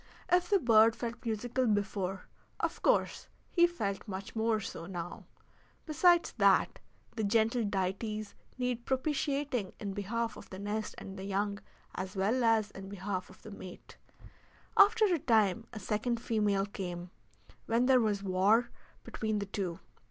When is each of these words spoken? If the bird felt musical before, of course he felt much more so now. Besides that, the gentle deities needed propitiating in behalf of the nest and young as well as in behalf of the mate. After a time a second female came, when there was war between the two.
If 0.31 0.49
the 0.49 0.57
bird 0.57 0.95
felt 0.95 1.23
musical 1.23 1.67
before, 1.67 2.23
of 2.59 2.81
course 2.81 3.27
he 3.51 3.67
felt 3.67 4.07
much 4.07 4.35
more 4.35 4.59
so 4.59 4.87
now. 4.87 5.25
Besides 5.85 6.33
that, 6.39 6.79
the 7.15 7.23
gentle 7.23 7.63
deities 7.65 8.33
needed 8.57 8.87
propitiating 8.87 9.73
in 9.79 9.93
behalf 9.93 10.37
of 10.37 10.49
the 10.49 10.57
nest 10.57 10.95
and 10.97 11.19
young 11.19 11.59
as 11.93 12.15
well 12.15 12.43
as 12.43 12.71
in 12.71 12.89
behalf 12.89 13.29
of 13.29 13.43
the 13.43 13.51
mate. 13.51 13.97
After 14.75 15.05
a 15.05 15.19
time 15.19 15.67
a 15.71 15.79
second 15.79 16.19
female 16.19 16.65
came, 16.65 17.11
when 17.67 17.85
there 17.85 18.01
was 18.01 18.23
war 18.23 18.71
between 19.03 19.37
the 19.37 19.45
two. 19.45 19.81